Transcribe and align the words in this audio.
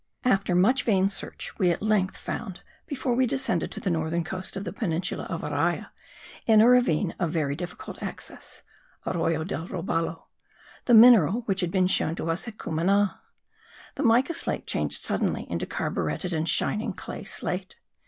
After 0.25 0.55
much 0.55 0.81
vain 0.81 1.09
search 1.09 1.55
we 1.59 1.69
at 1.69 1.83
length 1.83 2.17
found, 2.17 2.63
before 2.87 3.13
we 3.13 3.27
descended 3.27 3.69
to 3.69 3.79
the 3.79 3.91
northern 3.91 4.23
coast 4.23 4.55
of 4.55 4.63
the 4.63 4.73
peninsula 4.73 5.25
of 5.29 5.41
Araya, 5.43 5.91
in 6.47 6.59
a 6.59 6.67
ravine 6.67 7.13
of 7.19 7.29
very 7.29 7.55
difficult 7.55 8.01
access 8.01 8.63
(Aroyo 9.05 9.43
del 9.43 9.67
Robalo), 9.67 10.23
the 10.85 10.95
mineral 10.95 11.41
which 11.41 11.61
had 11.61 11.69
been 11.69 11.85
shown 11.85 12.15
to 12.15 12.31
us 12.31 12.47
at 12.47 12.57
Cumana. 12.57 13.19
The 13.93 14.01
mica 14.01 14.33
slate 14.33 14.65
changed 14.65 15.03
suddenly 15.03 15.45
into 15.51 15.67
carburetted 15.67 16.33
and 16.33 16.49
shining 16.49 16.93
clay 16.93 17.23
slate. 17.23 17.77